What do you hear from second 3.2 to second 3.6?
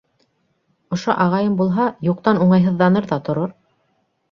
торор...